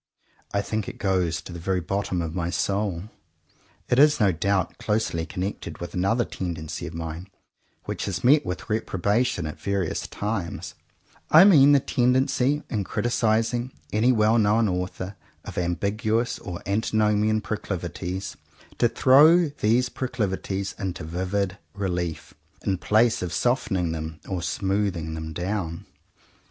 [0.51, 3.03] I think it goes to the very bottom of my soul.
[3.87, 7.27] It is no doubt closely connected with another tendency of mine,
[7.83, 10.73] which has met with reprobation at various times;
[11.29, 18.35] I mean the tendency, in criticising any well known author of ambiguous or antinomian proclivities,
[18.79, 22.33] to throw these proclivities into vivid relief,
[22.65, 25.85] in place of softening them or smoothing them down.